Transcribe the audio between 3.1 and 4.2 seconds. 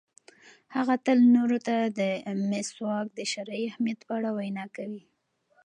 د شرعي اهمیت په